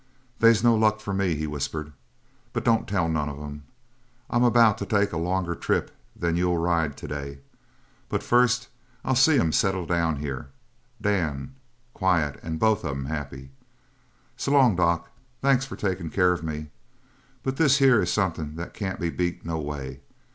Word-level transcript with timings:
"They's 0.39 0.63
no 0.63 0.73
luck 0.73 0.99
for 0.99 1.13
me," 1.13 1.35
he 1.35 1.45
whispered, 1.45 1.93
"but 2.53 2.63
don't 2.65 2.87
tell 2.87 3.07
none 3.07 3.29
of 3.29 3.37
'em. 3.37 3.65
I'm 4.31 4.43
about 4.43 4.79
to 4.79 4.85
take 4.87 5.13
a 5.13 5.17
longer 5.17 5.53
trip 5.53 5.95
than 6.15 6.35
you'll 6.35 6.57
ride 6.57 6.97
to 6.97 7.07
day. 7.07 7.37
But 8.09 8.23
first 8.23 8.67
I'll 9.05 9.13
see 9.13 9.37
'em 9.37 9.51
settled 9.51 9.89
down 9.89 10.15
here 10.15 10.49
Dan 10.99 11.53
quiet 11.93 12.39
and 12.41 12.57
both 12.59 12.83
of 12.83 12.97
'em 12.97 13.05
happy. 13.05 13.51
S'long, 14.37 14.75
doc 14.75 15.11
thanks 15.39 15.65
for 15.65 15.75
takin' 15.75 16.09
care 16.09 16.33
of 16.33 16.41
me. 16.41 16.71
But 17.43 17.57
this 17.57 17.77
here 17.77 18.01
is 18.01 18.11
something 18.11 18.55
that 18.55 18.73
can't 18.73 18.99
be 18.99 19.11
beat 19.11 19.45
no 19.45 19.59
way. 19.59 19.99